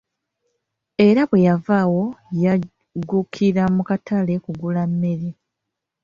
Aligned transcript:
Era 1.07 1.21
bwe 1.29 1.39
yava 1.47 1.75
awo 1.83 2.03
yaggukira 2.43 3.63
mu 3.75 3.81
katale 3.89 4.33
kugula 4.45 4.81
miyembe! 4.99 5.31